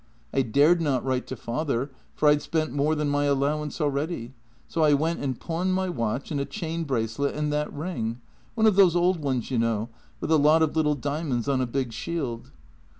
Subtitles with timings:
[0.33, 4.33] I dared not write to father, for I'd spent more than my allowance already,
[4.67, 8.19] so I went and pawned my watch and a chain brace let and that ring—
[8.55, 11.67] one of those old ones, you know, with a lot of little diamonds on a
[11.67, 12.49] big shield.